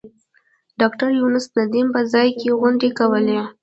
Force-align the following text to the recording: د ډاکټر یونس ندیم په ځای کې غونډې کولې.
د 0.03 0.03
ډاکټر 0.79 1.09
یونس 1.19 1.45
ندیم 1.57 1.87
په 1.95 2.01
ځای 2.13 2.29
کې 2.39 2.57
غونډې 2.59 2.89
کولې. 2.99 3.37